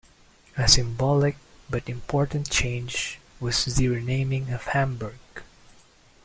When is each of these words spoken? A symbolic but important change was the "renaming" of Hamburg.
A 0.57 0.67
symbolic 0.67 1.37
but 1.69 1.87
important 1.87 2.49
change 2.49 3.19
was 3.39 3.65
the 3.65 3.87
"renaming" 3.87 4.49
of 4.51 4.63
Hamburg. 4.65 5.19